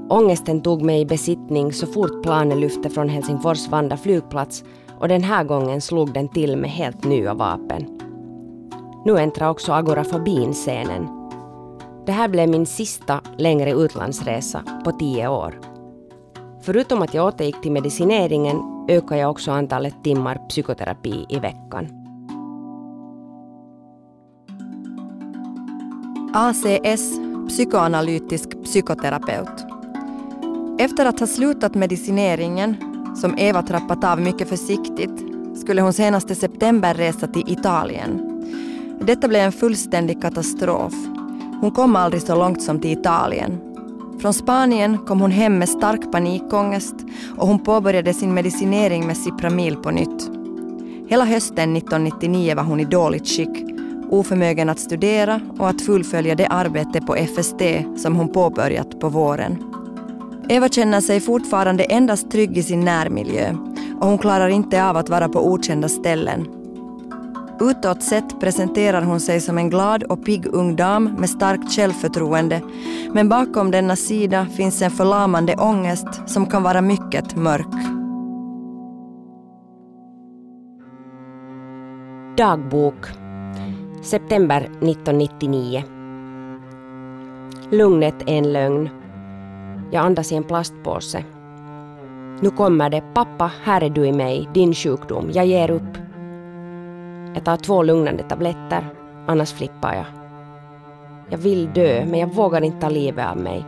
Ångesten 0.09 0.63
tog 0.63 0.83
mig 0.83 1.01
i 1.01 1.07
besittning 1.07 1.73
så 1.73 1.87
fort 1.87 2.23
planen 2.23 2.61
lyfte 2.61 2.91
från 2.91 3.09
Helsingfors 3.09 3.69
Vanda 3.69 3.97
flygplats 3.97 4.65
och 4.99 5.09
den 5.09 5.25
här 5.25 5.45
gången 5.45 5.81
slog 5.81 6.13
den 6.13 6.29
till 6.29 6.57
med 6.57 6.71
helt 6.71 7.05
nya 7.05 7.35
vapen. 7.35 8.01
Nu 9.05 9.19
äntrar 9.19 9.51
också 9.51 9.73
agorafobin 9.73 10.53
scenen. 10.53 11.09
Det 12.07 12.13
här 12.13 12.29
blev 12.29 12.49
min 12.49 12.67
sista 12.67 13.21
längre 13.37 13.73
utlandsresa 13.73 14.63
på 14.85 14.93
tio 14.93 15.29
år. 15.29 15.74
Förutom 16.65 17.03
att 17.03 17.15
jag 17.15 17.27
återgick 17.27 17.63
till 17.63 17.73
medicineringen 17.73 18.63
ökade 18.89 19.21
jag 19.21 19.31
också 19.31 19.51
antalet 19.51 19.95
timmar 20.05 20.49
psykoterapi 20.49 21.27
i 21.29 21.39
veckan. 21.39 21.89
ACS, 26.35 27.13
psykoanalytisk 27.49 28.63
psykoterapeut. 28.63 29.65
Efter 30.79 31.07
att 31.07 31.21
ha 31.21 31.27
slutat 31.27 31.75
medicineringen, 31.75 32.77
som 33.17 33.39
Eva 33.39 33.63
trappat 33.63 34.05
av 34.05 34.21
mycket 34.21 34.49
försiktigt, 34.49 35.25
skulle 35.57 35.83
hon 35.83 35.93
senaste 35.93 36.35
september 36.35 36.95
resa 36.95 37.27
till 37.27 37.53
Italien. 37.53 38.43
Detta 39.01 39.29
blev 39.29 39.41
en 39.41 39.53
fullständig 39.53 40.23
katastrof. 40.23 40.95
Hon 41.61 41.71
kom 41.71 41.97
aldrig 41.97 42.23
så 42.23 42.35
långt 42.35 42.63
som 42.63 42.81
till 42.81 42.99
Italien 42.99 43.74
från 44.25 44.35
Spanien 44.35 44.99
kom 44.99 45.21
hon 45.21 45.31
hem 45.31 45.59
med 45.59 45.69
stark 45.69 46.13
panikångest 46.13 46.95
och 47.39 47.47
hon 47.47 47.59
påbörjade 47.59 48.15
sin 48.15 48.35
medicinering 48.35 49.07
med 49.07 49.17
Cipramil 49.17 49.77
på 49.77 49.91
nytt. 49.91 50.31
Hela 51.09 51.25
hösten 51.25 51.77
1999 51.77 52.55
var 52.55 52.63
hon 52.63 52.81
i 52.81 52.85
dåligt 52.85 53.29
skick, 53.29 53.65
oförmögen 54.11 54.69
att 54.69 54.79
studera 54.79 55.41
och 55.59 55.69
att 55.69 55.83
fullfölja 55.83 56.35
det 56.35 56.47
arbete 56.47 57.01
på 57.01 57.15
FST 57.15 57.63
som 57.97 58.17
hon 58.17 58.29
påbörjat 58.29 59.01
på 59.01 59.09
våren. 59.09 59.65
Eva 60.49 60.69
känner 60.69 61.01
sig 61.01 61.21
fortfarande 61.21 61.85
endast 61.85 62.31
trygg 62.31 62.59
i 62.59 62.63
sin 62.63 62.85
närmiljö 62.85 63.57
och 64.01 64.07
hon 64.07 64.19
klarar 64.19 64.49
inte 64.49 64.85
av 64.85 64.97
att 64.97 65.09
vara 65.09 65.29
på 65.29 65.53
okända 65.53 65.89
ställen 65.89 66.64
Utåt 67.61 68.03
sett 68.03 68.41
presenterar 68.41 69.03
hon 69.03 69.21
sig 69.21 69.41
som 69.41 69.59
en 69.59 69.71
glad 69.71 70.03
och 70.03 70.25
pigg 70.25 70.47
ung 70.47 70.77
dam 70.77 71.05
med 71.05 71.31
starkt 71.31 71.77
självförtroende. 71.77 72.61
Men 73.13 73.29
bakom 73.29 73.71
denna 73.71 73.97
sida 73.97 74.47
finns 74.47 74.83
en 74.83 74.91
förlamande 74.91 75.55
ångest 75.57 76.07
som 76.27 76.47
kan 76.47 76.63
vara 76.63 76.81
mycket 76.81 77.37
mörk. 77.37 77.75
Dagbok 82.37 83.07
September 84.03 84.61
1999 84.61 85.85
Lugnet 87.71 88.23
är 88.27 88.39
en 88.39 88.53
lögn. 88.53 88.89
Jag 89.91 90.05
andas 90.05 90.33
i 90.33 90.37
en 90.37 90.45
plastpåse. 90.45 91.25
Nu 92.41 92.51
kommer 92.51 92.91
det. 92.91 93.03
Pappa, 93.15 93.51
här 93.65 93.83
är 93.83 93.91
du 93.91 94.07
i 94.07 94.13
mig, 94.13 94.49
din 94.55 94.75
sjukdom. 94.75 95.31
Jag 95.33 95.47
ger 95.47 95.71
upp. 95.71 96.04
Jag 97.35 97.45
tar 97.45 97.57
två 97.57 97.83
lugnande 97.83 98.23
tabletter, 98.23 98.95
annars 99.27 99.53
flippar 99.53 99.95
jag. 99.95 100.07
Jag 101.31 101.39
vill 101.39 101.73
dö, 101.73 102.05
men 102.07 102.21
jag 102.21 102.35
vågar 102.35 102.65
inte 102.65 102.81
ta 102.81 102.89
livet 102.89 103.27
av 103.27 103.37
mig. 103.37 103.67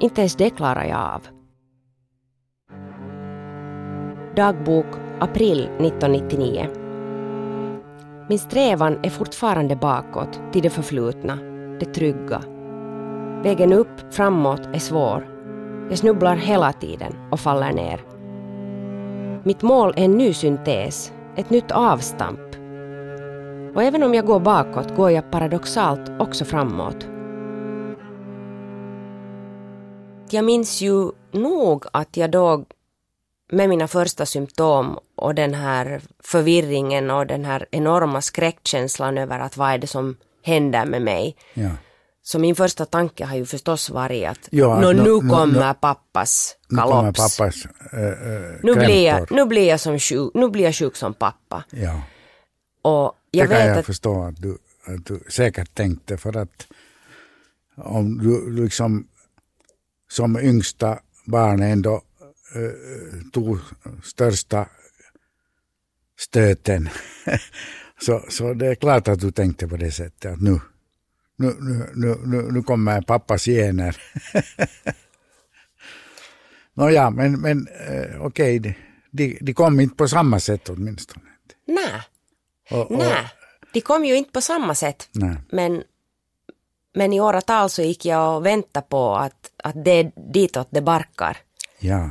Inte 0.00 0.20
ens 0.20 0.36
det 0.36 0.50
klarar 0.50 0.84
jag 0.84 0.98
av. 0.98 1.26
Dagbok 4.36 4.86
april 5.20 5.60
1999. 5.60 6.66
Min 8.28 8.38
strävan 8.38 8.98
är 9.02 9.10
fortfarande 9.10 9.76
bakåt, 9.76 10.40
till 10.52 10.62
det 10.62 10.70
förflutna, 10.70 11.38
det 11.80 11.94
trygga. 11.94 12.42
Vägen 13.42 13.72
upp, 13.72 14.14
framåt, 14.14 14.66
är 14.72 14.78
svår. 14.78 15.28
Jag 15.88 15.98
snubblar 15.98 16.36
hela 16.36 16.72
tiden 16.72 17.12
och 17.30 17.40
faller 17.40 17.72
ner. 17.72 18.00
Mitt 19.44 19.62
mål 19.62 19.94
är 19.96 20.04
en 20.04 20.16
ny 20.18 20.32
syntes, 20.32 21.12
ett 21.36 21.50
nytt 21.50 21.70
avstamp, 21.70 22.40
och 23.74 23.82
även 23.82 24.02
om 24.02 24.14
jag 24.14 24.26
går 24.26 24.40
bakåt 24.40 24.96
går 24.96 25.10
jag 25.10 25.30
paradoxalt 25.30 26.10
också 26.20 26.44
framåt. 26.44 27.06
Jag 30.30 30.44
minns 30.44 30.80
ju 30.80 31.10
nog 31.32 31.84
att 31.92 32.16
jag 32.16 32.30
då 32.30 32.64
med 33.52 33.68
mina 33.68 33.88
första 33.88 34.26
symptom 34.26 34.98
och 35.16 35.34
den 35.34 35.54
här 35.54 36.00
förvirringen 36.22 37.10
och 37.10 37.26
den 37.26 37.44
här 37.44 37.66
enorma 37.70 38.20
skräckkänslan 38.20 39.18
över 39.18 39.38
att 39.38 39.56
vad 39.56 39.70
är 39.70 39.78
det 39.78 39.86
som 39.86 40.16
händer 40.42 40.86
med 40.86 41.02
mig. 41.02 41.36
Ja. 41.54 41.70
Så 42.22 42.38
min 42.38 42.54
första 42.54 42.84
tanke 42.84 43.24
har 43.24 43.36
ju 43.36 43.46
förstås 43.46 43.90
varit 43.90 44.28
att 44.28 44.48
Ja, 44.50 44.74
att 44.74 44.80
nu 44.80 44.92
nå- 44.94 45.20
kommer 45.20 45.66
nå- 45.68 45.74
pappas 45.80 46.56
Nu 46.68 46.76
kommer 46.76 46.92
kalops. 47.02 47.38
pappas 47.38 47.64
äh, 47.92 48.00
nu, 48.62 48.74
blir 48.74 49.06
jag, 49.06 49.30
nu, 49.32 49.44
blir 49.46 49.68
jag 49.68 49.80
som 49.80 49.98
sjuk, 49.98 50.30
nu 50.34 50.48
blir 50.48 50.64
jag 50.64 50.74
sjuk 50.74 50.96
som 50.96 51.14
pappa. 51.14 51.64
Ja. 51.70 52.00
Och 52.82 53.12
jag 53.34 53.48
det 53.48 53.54
kan 53.54 53.66
jag 53.66 53.78
att 53.78 53.86
förstå 53.86 54.24
att 54.24 54.36
du, 54.36 54.58
att 54.84 55.06
du 55.06 55.20
säkert 55.28 55.74
tänkte 55.74 56.16
för 56.16 56.36
att 56.36 56.66
om 57.76 58.18
du 58.18 58.62
liksom 58.62 59.08
som 60.08 60.36
yngsta 60.36 60.98
barn 61.26 61.62
ändå 61.62 62.02
äh, 62.54 63.30
tog 63.32 63.58
största 64.02 64.68
stöten 66.18 66.88
så, 68.00 68.24
så 68.28 68.54
det 68.54 68.66
är 68.66 68.74
klart 68.74 69.08
att 69.08 69.20
du 69.20 69.30
tänkte 69.30 69.68
på 69.68 69.76
det 69.76 69.90
sättet 69.90 70.32
att 70.32 70.40
nu, 70.40 70.60
nu, 71.36 71.54
nu, 71.60 71.90
nu, 71.94 72.16
nu, 72.24 72.52
nu 72.52 72.62
kommer 72.62 73.02
pappas 73.02 73.44
gener. 73.44 73.96
Nåja, 76.74 77.10
men, 77.10 77.40
men 77.40 77.68
äh, 77.88 78.20
okej, 78.20 78.76
de, 79.10 79.38
de 79.40 79.54
kom 79.54 79.80
inte 79.80 79.96
på 79.96 80.08
samma 80.08 80.40
sätt 80.40 80.68
åtminstone. 80.68 81.26
nej, 81.66 82.00
Och, 82.70 82.90
och, 82.90 82.98
nej, 82.98 83.26
de 83.72 83.80
kom 83.80 84.04
ju 84.04 84.16
inte 84.16 84.32
på 84.32 84.40
samma 84.40 84.74
sätt. 84.74 85.08
nej. 85.12 85.36
Men, 85.50 85.82
men 86.94 87.12
i 87.12 87.20
åratal 87.20 87.70
så 87.70 87.82
gick 87.82 88.04
jag 88.04 88.36
och 88.36 88.46
väntade 88.46 88.86
på 88.88 89.14
att, 89.14 89.50
att 89.64 89.84
det 89.84 89.90
är 89.90 90.12
ditåt 90.32 90.68
det 90.70 90.82
barkar. 90.82 91.36
Ja, 91.80 92.10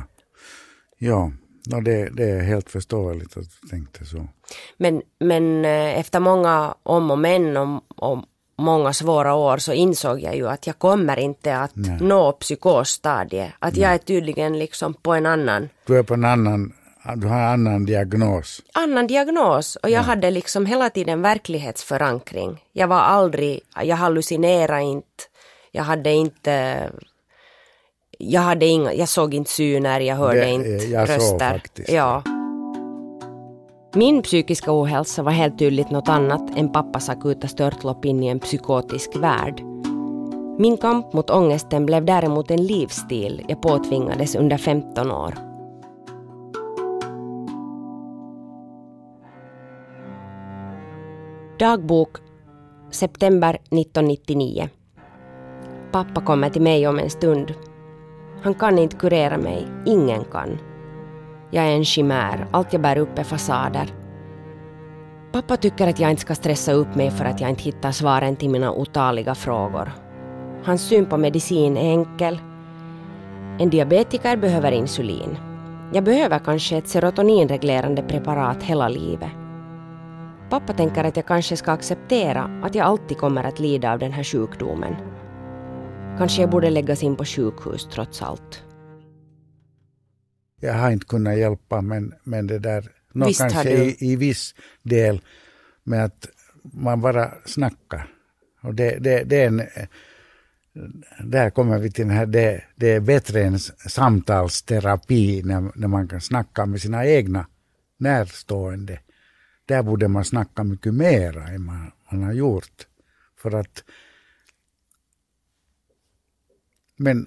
ja 0.98 1.32
no, 1.66 1.80
det, 1.80 2.10
det 2.10 2.30
är 2.30 2.42
helt 2.42 2.70
förståeligt 2.70 3.36
att 3.36 3.44
du 3.62 3.68
tänkte 3.68 4.04
så. 4.04 4.28
Men, 4.76 5.02
men 5.18 5.64
eh, 5.64 5.98
efter 5.98 6.20
många 6.20 6.74
om 6.82 7.10
och 7.10 7.18
men 7.18 7.56
och, 7.56 7.82
och 7.96 8.24
många 8.56 8.92
svåra 8.92 9.34
år 9.34 9.58
så 9.58 9.72
insåg 9.72 10.20
jag 10.20 10.36
ju 10.36 10.48
att 10.48 10.66
jag 10.66 10.78
kommer 10.78 11.18
inte 11.18 11.56
att 11.56 11.70
Nej. 11.74 11.98
nå 12.00 12.32
psykosstadiet. 12.32 13.52
Att 13.58 13.76
jag 13.76 13.94
är 13.94 13.98
tydligen 13.98 14.58
liksom 14.58 14.94
på 14.94 15.14
en 15.14 15.26
annan, 15.26 15.68
Du 15.86 15.98
är 15.98 16.02
på 16.02 16.14
en 16.14 16.24
annan, 16.24 16.72
du 17.16 17.26
har 17.26 17.40
annan 17.40 17.84
diagnos. 17.86 18.62
annan 18.74 19.06
diagnos 19.06 19.76
och 19.76 19.90
jag 19.90 20.00
hade 20.02 20.30
liksom 20.30 20.66
hela 20.66 20.90
tiden 20.90 21.22
verklighetsförankring. 21.22 22.64
Jag 22.72 22.88
var 22.88 22.96
aldrig, 23.00 23.60
jag 23.82 23.96
hallucinerade 23.96 24.82
inte, 24.82 25.06
jag 25.72 25.82
hade 25.84 26.12
inte 26.12 26.90
jag, 28.18 28.40
hade 28.40 28.66
inga, 28.66 28.92
jag 28.92 29.08
såg 29.08 29.34
inte 29.34 29.50
syner, 29.50 30.00
jag 30.00 30.16
hörde 30.16 30.40
Det- 30.40 30.50
inte 30.50 30.68
jag 30.68 31.08
röster. 31.08 31.50
faktiskt. 31.52 31.88
Ja. 31.92 32.22
Min 33.94 34.22
psykiska 34.22 34.72
ohälsa 34.72 35.22
var 35.22 35.32
helt 35.32 35.58
tydligt 35.58 35.90
något 35.90 36.08
annat 36.08 36.58
än 36.58 36.72
pappas 36.72 37.08
akuta 37.08 37.48
störtlopp 37.48 38.04
in 38.04 38.22
i 38.22 38.26
en 38.26 38.40
psykotisk 38.40 39.16
värld. 39.16 39.60
Min 40.58 40.76
kamp 40.76 41.12
mot 41.12 41.30
ångesten 41.30 41.86
blev 41.86 42.04
däremot 42.04 42.50
en 42.50 42.66
livsstil 42.66 43.44
jag 43.48 43.62
påtvingades 43.62 44.34
under 44.34 44.56
15 44.56 45.10
år. 45.10 45.34
Dagbok 51.64 52.18
September 52.90 53.54
1999 53.54 54.68
Pappa 55.92 56.20
kommer 56.20 56.50
till 56.50 56.62
mig 56.62 56.88
om 56.88 56.98
en 56.98 57.10
stund. 57.10 57.54
Han 58.42 58.54
kan 58.54 58.78
inte 58.78 58.96
kurera 58.96 59.38
mig, 59.38 59.66
ingen 59.86 60.24
kan. 60.24 60.58
Jag 61.50 61.64
är 61.64 61.70
en 61.70 61.84
chimär, 61.84 62.46
allt 62.50 62.72
jag 62.72 62.82
bär 62.82 62.98
upp 62.98 63.18
är 63.18 63.24
fasader. 63.24 63.94
Pappa 65.32 65.56
tycker 65.56 65.88
att 65.88 66.00
jag 66.00 66.10
inte 66.10 66.22
ska 66.22 66.34
stressa 66.34 66.72
upp 66.72 66.94
mig 66.94 67.10
för 67.10 67.24
att 67.24 67.40
jag 67.40 67.50
inte 67.50 67.62
hittar 67.62 67.92
svaren 67.92 68.36
till 68.36 68.50
mina 68.50 68.72
otaliga 68.72 69.34
frågor. 69.34 69.92
Hans 70.64 70.82
syn 70.82 71.06
på 71.06 71.16
medicin 71.16 71.76
är 71.76 71.90
enkel. 71.90 72.40
En 73.58 73.70
diabetiker 73.70 74.36
behöver 74.36 74.72
insulin. 74.72 75.38
Jag 75.92 76.04
behöver 76.04 76.38
kanske 76.38 76.76
ett 76.76 76.88
serotoninreglerande 76.88 78.02
preparat 78.02 78.62
hela 78.62 78.88
livet. 78.88 79.43
Pappa 80.54 80.72
tänker 80.72 81.04
att 81.04 81.16
jag 81.16 81.26
kanske 81.26 81.56
ska 81.56 81.72
acceptera 81.72 82.60
att 82.62 82.74
jag 82.74 82.86
alltid 82.86 83.18
kommer 83.18 83.44
att 83.44 83.58
lida 83.58 83.92
av 83.92 83.98
den 83.98 84.12
här 84.12 84.24
sjukdomen. 84.24 84.94
Kanske 86.18 86.40
jag 86.40 86.50
borde 86.50 86.70
läggas 86.70 87.02
in 87.02 87.16
på 87.16 87.24
sjukhus 87.24 87.88
trots 87.92 88.22
allt. 88.22 88.62
Jag 90.60 90.74
har 90.74 90.90
inte 90.90 91.06
kunnat 91.06 91.38
hjälpa 91.38 91.80
men, 91.80 92.14
men 92.24 92.46
det 92.46 92.58
där, 92.58 92.88
nå, 93.12 93.26
Visst 93.26 93.40
kanske 93.40 93.70
i, 93.70 93.96
i 94.00 94.16
viss 94.16 94.54
del 94.82 95.20
med 95.84 96.04
att 96.04 96.28
man 96.62 97.00
bara 97.00 97.32
snackar. 97.44 98.06
Och 98.62 98.74
det, 98.74 98.98
det, 99.00 99.24
det 99.24 99.42
är 99.42 99.46
en, 99.46 99.62
där 101.24 101.50
kommer 101.50 101.78
vi 101.78 101.90
till 101.90 102.06
den 102.06 102.16
här, 102.16 102.26
det, 102.26 102.64
det 102.76 102.92
är 102.92 103.00
bättre 103.00 103.42
än 103.42 103.58
samtalsterapi 103.88 105.42
när, 105.44 105.70
när 105.74 105.88
man 105.88 106.08
kan 106.08 106.20
snacka 106.20 106.66
med 106.66 106.80
sina 106.80 107.06
egna 107.06 107.46
närstående. 107.98 108.98
Där 109.64 109.82
borde 109.82 110.08
man 110.08 110.24
snacka 110.24 110.64
mycket 110.64 110.94
mera 110.94 111.48
än 111.48 111.64
man, 111.64 111.92
man 112.10 112.22
har 112.22 112.32
gjort. 112.32 112.86
För 113.36 113.54
att 113.54 113.84
men 116.96 117.26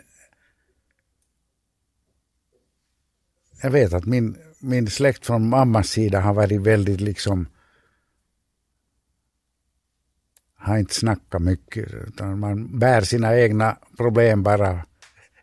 jag 3.62 3.72
vet 3.72 3.94
att 3.94 4.06
min, 4.06 4.38
min 4.60 4.88
släkt 4.88 5.26
från 5.26 5.50
mammas 5.50 5.90
sida 5.90 6.22
har 6.22 6.34
varit 6.34 6.62
väldigt 6.62 7.02
liksom 7.02 7.48
har 10.56 10.78
inte 10.78 10.94
snackat 10.94 11.42
mycket 11.42 11.94
utan 11.94 12.40
man 12.40 12.80
bär 12.80 13.02
sina 13.02 13.38
egna 13.38 13.78
problem 13.98 14.44
bara 14.44 14.86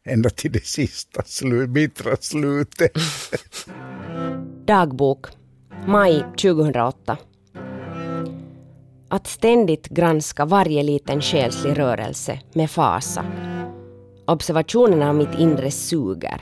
ända 0.03 0.31
till 0.31 0.53
det 0.53 0.65
sista 0.67 1.23
slu, 1.23 1.67
bittra 1.67 2.17
slutet. 2.17 2.93
Dagbok, 4.65 5.27
maj 5.87 6.25
2008. 6.43 7.17
Att 9.09 9.27
ständigt 9.27 9.89
granska 9.89 10.45
varje 10.45 10.83
liten 10.83 11.21
själslig 11.21 11.79
rörelse 11.79 12.41
med 12.53 12.71
fasa. 12.71 13.25
Observationerna 14.27 15.09
av 15.09 15.15
mitt 15.15 15.39
inre 15.39 15.71
suger. 15.71 16.41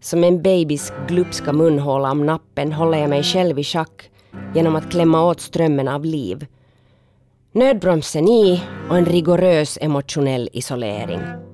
Som 0.00 0.24
en 0.24 0.42
babys 0.42 0.92
glupska 1.08 1.52
munhåla 1.52 2.10
om 2.10 2.26
nappen 2.26 2.72
håller 2.72 2.98
jag 2.98 3.10
mig 3.10 3.22
själv 3.22 3.58
i 3.58 3.64
schack 3.64 4.10
genom 4.54 4.76
att 4.76 4.90
klämma 4.90 5.24
åt 5.24 5.40
strömmen 5.40 5.88
av 5.88 6.04
liv. 6.04 6.46
Nödbromsen 7.52 8.28
i 8.28 8.62
och 8.90 8.98
en 8.98 9.06
rigorös 9.06 9.78
emotionell 9.80 10.48
isolering. 10.52 11.47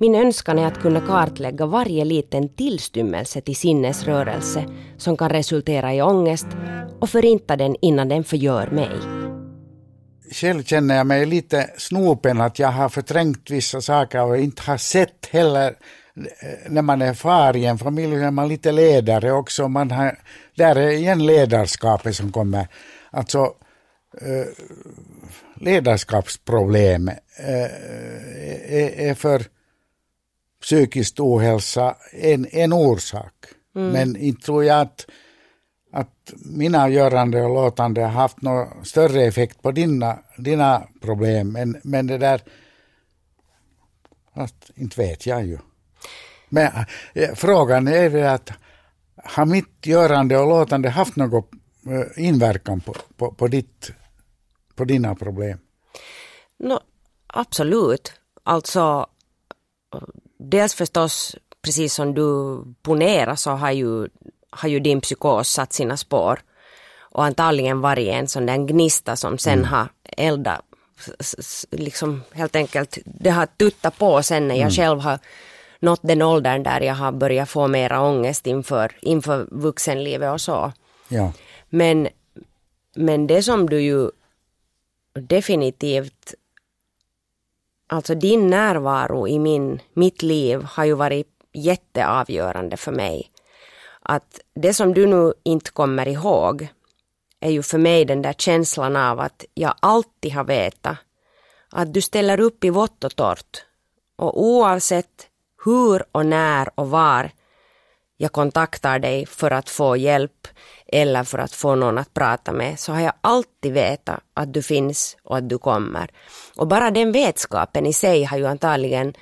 Min 0.00 0.14
önskan 0.14 0.58
är 0.58 0.66
att 0.66 0.80
kunna 0.80 1.00
kartlägga 1.00 1.66
varje 1.66 2.04
liten 2.04 2.48
tillstymmelse 2.48 3.40
till 3.40 3.56
sinnesrörelse 3.56 4.64
som 4.96 5.16
kan 5.16 5.30
resultera 5.30 5.94
i 5.94 6.02
ångest 6.02 6.46
och 7.00 7.10
förinta 7.10 7.56
den 7.56 7.76
innan 7.80 8.08
den 8.08 8.24
förgör 8.24 8.66
mig. 8.70 8.90
Själv 10.32 10.62
känner 10.62 10.96
jag 10.96 11.06
mig 11.06 11.26
lite 11.26 11.70
snopen 11.76 12.40
att 12.40 12.58
jag 12.58 12.68
har 12.68 12.88
förträngt 12.88 13.50
vissa 13.50 13.80
saker 13.80 14.24
och 14.24 14.38
inte 14.38 14.62
har 14.62 14.76
sett 14.76 15.26
heller 15.30 15.68
eh, 16.16 16.70
när 16.70 16.82
man 16.82 17.02
är 17.02 17.14
far 17.14 17.56
i 17.56 17.64
en 17.64 17.78
familj 17.78 18.14
är 18.14 18.30
man 18.30 18.48
lite 18.48 18.72
ledare 18.72 19.32
också. 19.32 19.68
Man 19.68 19.90
har, 19.90 20.18
där 20.56 20.76
är 20.76 20.90
igen 20.90 21.26
ledarskapet 21.26 22.16
som 22.16 22.32
kommer. 22.32 22.68
Alltså 23.10 23.38
eh, 24.20 24.46
ledarskapsproblem 25.60 27.08
eh, 27.08 27.64
är, 28.68 29.00
är 29.10 29.14
för 29.14 29.42
psykisk 30.68 31.20
ohälsa 31.20 31.96
en, 32.12 32.46
en 32.50 32.72
orsak. 32.72 33.34
Men 33.72 34.16
inte 34.16 34.46
tror 34.46 34.64
jag 34.64 34.80
att, 34.80 35.06
att 35.92 36.32
mina 36.44 36.88
görande 36.88 37.42
och 37.42 37.54
låtande 37.54 38.00
har 38.00 38.08
haft 38.08 38.42
någon 38.42 38.84
större 38.84 39.22
effekt 39.22 39.62
på 39.62 39.72
dina, 39.72 40.18
dina 40.38 40.88
problem. 41.00 41.52
Men, 41.52 41.80
men 41.84 42.06
det 42.06 42.18
där, 42.18 42.42
att, 44.32 44.70
inte 44.74 45.00
vet 45.00 45.26
jag 45.26 45.46
ju. 45.46 45.58
Men 46.48 46.72
eh, 47.14 47.34
frågan 47.34 47.88
är 47.88 48.10
det 48.10 48.32
att 48.32 48.50
har 49.24 49.46
mitt 49.46 49.86
görande 49.86 50.38
och 50.38 50.48
låtande 50.48 50.88
haft 50.88 51.16
någon 51.16 51.44
eh, 51.86 52.24
inverkan 52.26 52.80
på, 52.80 52.94
på, 53.16 53.32
på, 53.32 53.48
ditt, 53.48 53.92
på 54.74 54.84
dina 54.84 55.14
problem? 55.14 55.58
No, 56.58 56.80
absolut. 57.26 58.12
Alltså, 58.42 59.06
dels 60.38 60.74
förstås, 60.74 61.36
precis 61.62 61.94
som 61.94 62.14
du 62.14 62.58
ponerar 62.82 63.34
så 63.34 63.50
har 63.50 63.70
ju, 63.70 64.08
har 64.50 64.68
ju 64.68 64.80
din 64.80 65.00
psykos 65.00 65.48
satt 65.48 65.72
sina 65.72 65.96
spår. 65.96 66.40
Och 67.10 67.24
antagligen 67.24 67.80
varit 67.80 68.08
en 68.08 68.28
sån 68.28 68.46
där 68.46 68.56
gnista 68.56 69.16
som 69.16 69.38
sen 69.38 69.64
har 69.64 69.88
eldat, 70.16 70.60
liksom 71.70 72.22
helt 72.32 72.56
enkelt, 72.56 72.98
det 73.04 73.30
har 73.30 73.46
tuttat 73.46 73.98
på 73.98 74.22
sen 74.22 74.48
när 74.48 74.54
jag 74.54 74.72
själv 74.72 75.00
har 75.00 75.18
nått 75.80 76.00
den 76.02 76.22
åldern 76.22 76.62
där 76.62 76.80
jag 76.80 76.94
har 76.94 77.12
börjat 77.12 77.48
få 77.48 77.68
mera 77.68 78.00
ångest 78.00 78.46
inför, 78.46 78.92
inför 79.02 79.46
vuxenlivet 79.50 80.32
och 80.32 80.40
så. 80.40 80.72
Ja. 81.08 81.32
Men, 81.68 82.08
men 82.96 83.26
det 83.26 83.42
som 83.42 83.70
du 83.70 83.80
ju 83.80 84.10
definitivt, 85.12 86.34
alltså 87.88 88.14
din 88.14 88.46
närvaro 88.46 89.28
i 89.28 89.38
min, 89.38 89.80
mitt 89.94 90.22
liv 90.22 90.62
har 90.62 90.84
ju 90.84 90.94
varit 90.94 91.28
jätteavgörande 91.52 92.76
för 92.76 92.92
mig. 92.92 93.30
Att 94.02 94.40
det 94.54 94.74
som 94.74 94.94
du 94.94 95.06
nu 95.06 95.32
inte 95.42 95.70
kommer 95.70 96.08
ihåg 96.08 96.68
är 97.40 97.50
ju 97.50 97.62
för 97.62 97.78
mig 97.78 98.04
den 98.04 98.22
där 98.22 98.32
känslan 98.32 98.96
av 98.96 99.20
att 99.20 99.44
jag 99.54 99.74
alltid 99.80 100.32
har 100.32 100.44
vetat 100.44 100.96
att 101.70 101.94
du 101.94 102.00
ställer 102.00 102.40
upp 102.40 102.64
i 102.64 102.70
vått 102.70 103.04
och 103.04 103.16
torrt. 103.16 103.64
Och 104.16 104.42
oavsett 104.42 105.28
hur 105.64 106.04
och 106.12 106.26
när 106.26 106.68
och 106.74 106.90
var 106.90 107.30
jag 108.16 108.32
kontaktar 108.32 108.98
dig 108.98 109.26
för 109.26 109.50
att 109.50 109.70
få 109.70 109.96
hjälp 109.96 110.48
eller 110.88 111.24
för 111.24 111.38
att 111.38 111.52
få 111.52 111.74
någon 111.74 111.98
att 111.98 112.14
prata 112.14 112.52
med 112.52 112.78
så 112.78 112.92
har 112.92 113.00
jag 113.00 113.12
alltid 113.20 113.72
vetat 113.72 114.20
att 114.34 114.54
du 114.54 114.62
finns 114.62 115.16
och 115.24 115.36
att 115.36 115.48
du 115.48 115.58
kommer. 115.58 116.10
Och 116.56 116.66
bara 116.66 116.90
den 116.90 117.12
vetskapen 117.12 117.86
i 117.86 117.92
sig 117.92 118.24
har 118.24 118.38
ju 118.38 118.46
antagligen 118.46 119.14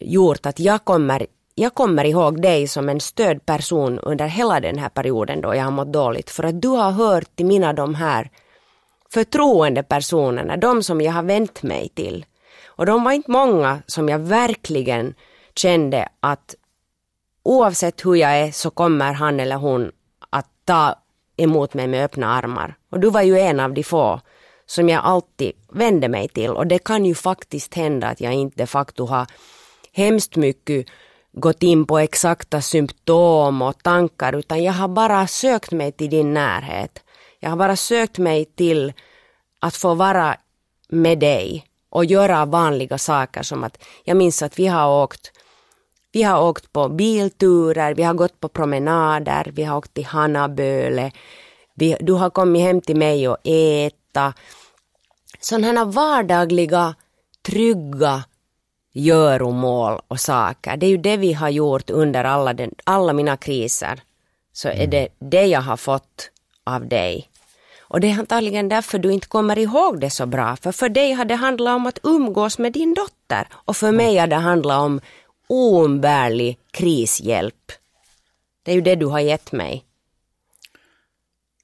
gjort 0.00 0.46
att 0.46 0.60
jag 0.60 0.84
kommer, 0.84 1.26
jag 1.54 1.74
kommer 1.74 2.04
ihåg 2.04 2.42
dig 2.42 2.68
som 2.68 2.88
en 2.88 3.00
stödperson 3.00 3.98
under 3.98 4.26
hela 4.26 4.60
den 4.60 4.78
här 4.78 4.88
perioden 4.88 5.40
då 5.40 5.54
jag 5.54 5.64
har 5.64 5.70
mått 5.70 5.92
dåligt 5.92 6.30
för 6.30 6.44
att 6.44 6.62
du 6.62 6.68
har 6.68 6.90
hört 6.90 7.36
till 7.36 7.46
mina 7.46 7.72
de 7.72 7.94
här 7.94 8.30
förtroendepersonerna, 9.12 10.56
de 10.56 10.82
som 10.82 11.00
jag 11.00 11.12
har 11.12 11.22
vänt 11.22 11.62
mig 11.62 11.88
till. 11.88 12.26
Och 12.66 12.86
de 12.86 13.04
var 13.04 13.12
inte 13.12 13.30
många 13.30 13.82
som 13.86 14.08
jag 14.08 14.18
verkligen 14.18 15.14
kände 15.54 16.08
att 16.20 16.54
oavsett 17.42 18.06
hur 18.06 18.14
jag 18.14 18.38
är 18.38 18.52
så 18.52 18.70
kommer 18.70 19.12
han 19.12 19.40
eller 19.40 19.56
hon 19.56 19.90
ta 20.64 20.94
emot 21.36 21.74
mig 21.74 21.86
med 21.86 22.04
öppna 22.04 22.26
armar. 22.26 22.74
Och 22.90 23.00
du 23.00 23.10
var 23.10 23.22
ju 23.22 23.38
en 23.38 23.60
av 23.60 23.74
de 23.74 23.82
få 23.82 24.20
som 24.66 24.88
jag 24.88 25.04
alltid 25.04 25.52
vände 25.72 26.08
mig 26.08 26.28
till 26.28 26.50
och 26.50 26.66
det 26.66 26.78
kan 26.78 27.04
ju 27.04 27.14
faktiskt 27.14 27.74
hända 27.74 28.08
att 28.08 28.20
jag 28.20 28.32
inte 28.32 28.56
de 28.56 28.66
facto 28.66 29.06
har 29.06 29.26
hemskt 29.92 30.36
mycket 30.36 30.86
gått 31.32 31.62
in 31.62 31.86
på 31.86 31.98
exakta 31.98 32.60
symptom 32.60 33.62
och 33.62 33.82
tankar 33.82 34.32
utan 34.32 34.62
jag 34.62 34.72
har 34.72 34.88
bara 34.88 35.26
sökt 35.26 35.72
mig 35.72 35.92
till 35.92 36.10
din 36.10 36.34
närhet. 36.34 37.02
Jag 37.40 37.50
har 37.50 37.56
bara 37.56 37.76
sökt 37.76 38.18
mig 38.18 38.44
till 38.44 38.92
att 39.60 39.76
få 39.76 39.94
vara 39.94 40.36
med 40.88 41.18
dig 41.18 41.64
och 41.90 42.04
göra 42.04 42.44
vanliga 42.44 42.98
saker 42.98 43.42
som 43.42 43.64
att 43.64 43.78
jag 44.04 44.16
minns 44.16 44.42
att 44.42 44.58
vi 44.58 44.66
har 44.66 45.02
åkt 45.02 45.32
vi 46.12 46.22
har 46.22 46.42
åkt 46.42 46.72
på 46.72 46.88
bilturer, 46.88 47.94
vi 47.94 48.02
har 48.02 48.14
gått 48.14 48.40
på 48.40 48.48
promenader, 48.48 49.50
vi 49.54 49.64
har 49.64 49.76
åkt 49.76 49.94
till 49.94 50.06
Hannaböle, 50.06 51.12
vi, 51.74 51.96
du 52.00 52.12
har 52.12 52.30
kommit 52.30 52.62
hem 52.62 52.80
till 52.80 52.96
mig 52.96 53.28
och 53.28 53.38
äta. 53.44 54.34
Sådana 55.40 55.84
vardagliga, 55.84 56.94
trygga 57.42 58.24
göromål 58.92 60.00
och 60.08 60.20
saker. 60.20 60.76
Det 60.76 60.86
är 60.86 60.90
ju 60.90 60.96
det 60.96 61.16
vi 61.16 61.32
har 61.32 61.48
gjort 61.48 61.90
under 61.90 62.24
alla, 62.24 62.52
den, 62.52 62.74
alla 62.84 63.12
mina 63.12 63.36
kriser. 63.36 64.00
Så 64.52 64.68
är 64.68 64.86
det 64.86 65.08
det 65.18 65.46
jag 65.46 65.60
har 65.60 65.76
fått 65.76 66.30
av 66.64 66.88
dig. 66.88 67.30
Och 67.80 68.00
det 68.00 68.10
är 68.10 68.18
antagligen 68.18 68.68
därför 68.68 68.98
du 68.98 69.12
inte 69.12 69.26
kommer 69.26 69.58
ihåg 69.58 70.00
det 70.00 70.10
så 70.10 70.26
bra. 70.26 70.56
För 70.56 70.72
för 70.72 70.88
dig 70.88 71.12
har 71.12 71.24
det 71.24 71.34
handlat 71.34 71.76
om 71.76 71.86
att 71.86 71.98
umgås 72.02 72.58
med 72.58 72.72
din 72.72 72.94
dotter. 72.94 73.48
Och 73.52 73.76
för 73.76 73.92
mig 73.92 74.16
har 74.16 74.26
det 74.26 74.36
handlat 74.36 74.78
om 74.78 75.00
oumbärlig 75.50 76.58
krishjälp. 76.70 77.72
Det 78.62 78.70
är 78.70 78.74
ju 78.74 78.80
det 78.80 78.94
du 78.94 79.06
har 79.06 79.20
gett 79.20 79.52
mig. 79.52 79.84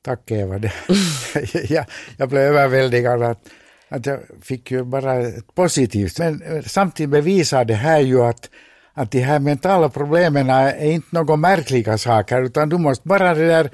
Tack 0.03 0.31
Eva. 0.31 0.55
Jag, 1.69 1.85
jag 2.17 2.29
blev 2.29 2.43
överväldigad 2.43 3.23
att, 3.23 3.49
att 3.89 4.07
jag 4.07 4.21
fick 4.43 4.71
ju 4.71 4.85
bara 4.85 5.15
ett 5.15 5.55
positivt. 5.55 6.19
Men 6.19 6.43
eh, 6.43 6.63
samtidigt 6.63 7.11
bevisar 7.11 7.65
det 7.65 7.75
här 7.75 8.01
ju 8.01 8.23
att, 8.23 8.51
att 8.95 9.11
de 9.11 9.21
här 9.21 9.39
mentala 9.39 9.89
problemen 9.89 10.51
är 10.51 10.85
inte 10.85 11.09
några 11.11 11.37
märkliga 11.37 11.99
saker 11.99 12.43
utan 12.43 12.69
du 12.69 12.79
måste 12.79 13.09
bara 13.09 13.35
det 13.35 13.47
där 13.47 13.71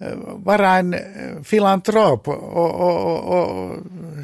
eh, 0.00 0.16
vara 0.34 0.70
en 0.70 0.94
eh, 0.94 1.42
filantrop 1.44 2.28
och, 2.28 2.52
och, 2.52 3.06
och, 3.06 3.38
och 3.38 3.76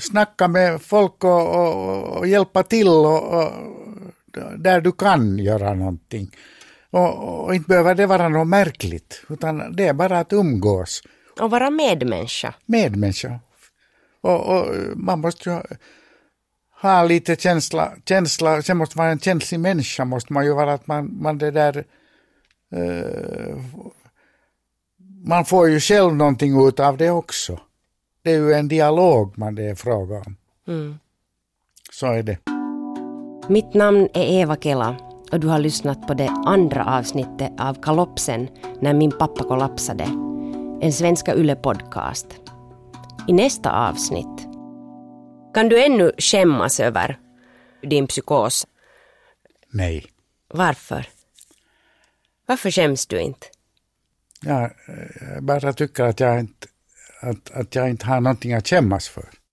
snacka 0.03 0.49
med 0.49 0.83
folk 0.83 1.25
och, 1.25 2.17
och 2.17 2.27
hjälpa 2.27 2.63
till 2.63 2.89
och, 2.89 3.43
där 4.59 4.81
du 4.81 4.92
kan 4.92 5.38
göra 5.38 5.75
någonting. 5.75 6.31
Och, 6.90 7.44
och 7.44 7.55
inte 7.55 7.68
behöver 7.68 7.94
det 7.94 8.07
vara 8.07 8.29
något 8.29 8.49
märkligt, 8.49 9.22
utan 9.29 9.77
det 9.77 9.87
är 9.87 9.92
bara 9.92 10.18
att 10.18 10.33
umgås. 10.33 11.03
Och 11.40 11.51
vara 11.51 11.70
medmänniska. 11.70 12.55
Medmänniska. 12.66 13.40
Och, 14.20 14.57
och 14.57 14.66
man 14.96 15.20
måste 15.20 15.51
ju 15.51 15.61
ha 16.83 17.05
lite 17.05 17.37
känsla, 17.37 17.92
känsla, 18.09 18.62
sen 18.62 18.77
måste 18.77 18.99
vara 18.99 19.11
en 19.11 19.18
känslig 19.18 19.61
människa, 19.61 20.05
måste 20.05 20.33
man 20.33 20.44
ju 20.44 20.53
vara 20.53 20.72
att 20.72 20.87
man, 20.87 21.22
man 21.22 21.38
det 21.38 21.51
där 21.51 21.85
uh, 22.77 23.57
man 25.25 25.44
får 25.44 25.68
ju 25.68 25.81
själv 25.81 26.14
någonting 26.14 26.68
ut 26.68 26.81
av 26.81 26.96
det 26.96 27.11
också. 27.11 27.61
Det 28.22 28.31
är 28.31 28.37
ju 28.37 28.53
en 28.53 28.68
dialog 28.68 29.38
man 29.38 29.55
det 29.55 29.64
är 29.64 29.75
fråga 29.75 30.16
om. 30.16 30.37
Mm. 30.68 30.99
Så 31.92 32.07
är 32.07 32.22
det. 32.22 32.56
Mitt 33.49 33.75
namn 33.75 34.09
är 34.15 34.41
Eva 34.43 34.57
Kela 34.57 34.97
och 35.33 35.41
du 35.41 35.49
har 35.49 35.59
lyssnat 35.59 36.07
på 36.07 36.15
det 36.15 36.29
andra 36.29 36.85
avsnittet 36.85 37.53
av 37.59 37.83
Kalopsen 37.83 38.49
när 38.81 38.95
min 38.95 39.11
pappa 39.11 39.45
kollapsade. 39.45 40.05
En 40.81 40.93
Svenska 40.93 41.35
Yle-podcast. 41.35 42.27
I 43.29 43.33
nästa 43.33 43.89
avsnitt 43.89 44.47
kan 45.55 45.69
du 45.69 45.85
ännu 45.85 46.13
skämmas 46.19 46.81
över 46.81 47.19
din 47.83 48.07
psykos? 48.07 48.67
Nej. 49.71 50.07
Varför? 50.49 51.09
Varför 52.47 52.71
skäms 52.71 53.07
du 53.07 53.21
inte? 53.21 53.47
Jag 54.41 54.71
bara 55.43 55.73
tycker 55.73 56.05
att 56.05 56.21
jag 56.21 56.41
inte, 56.41 56.69
att, 57.21 57.51
att 57.51 57.75
jag 57.75 57.91
inte 57.91 58.07
har 58.07 58.21
någonting 58.21 58.55
att 58.55 58.69
skämmas 58.69 59.09
för. 59.09 59.29